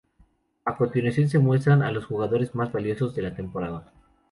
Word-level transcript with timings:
A 0.65 0.77
continuación 0.77 1.29
se 1.29 1.37
muestran 1.37 1.83
a 1.83 1.91
los 1.91 2.05
jugadores 2.07 2.55
"más 2.55 2.71
valiosos" 2.71 3.13
de 3.13 3.21
la 3.21 3.35
temporada. 3.35 3.93